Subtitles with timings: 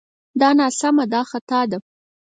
[0.39, 1.77] دا ناسمه دا خطا ده